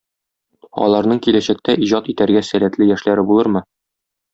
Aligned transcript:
Аларның 0.85 1.21
киләчәктә 1.27 1.77
иҗат 1.89 2.11
итәргә 2.17 2.45
сәләтле 2.51 2.91
яшьләре 2.97 3.31
булырмы? 3.33 3.67